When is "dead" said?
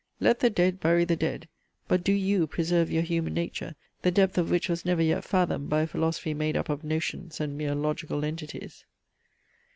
0.49-0.79, 1.15-1.47